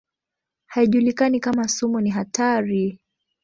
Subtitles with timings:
[0.65, 2.99] Haijulikani kama sumu ni hatari.